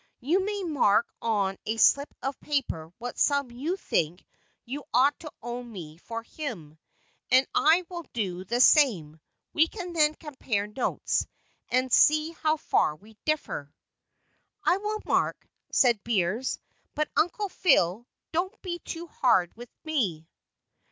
[0.19, 4.25] You may mark on a slip of paper what sum you think
[4.65, 6.79] you ought to owe me for him,
[7.29, 9.21] and I will do the same;
[9.53, 11.27] we can then compare notes,
[11.69, 13.71] and see how far we differ."
[14.63, 16.57] "I will mark," said Beers,
[16.95, 20.27] "but, Uncle Phile, don't be too hard with me."